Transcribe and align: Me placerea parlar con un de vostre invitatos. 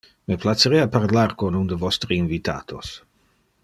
Me 0.29 0.35
placerea 0.45 0.87
parlar 0.95 1.35
con 1.43 1.53
un 1.61 1.67
de 1.69 1.75
vostre 1.85 2.15
invitatos. 2.25 2.95